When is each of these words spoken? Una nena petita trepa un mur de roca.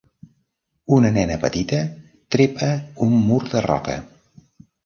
Una 0.97 1.11
nena 1.17 1.37
petita 1.43 1.83
trepa 2.37 2.71
un 3.09 3.15
mur 3.29 3.41
de 3.53 3.63
roca. 3.71 4.03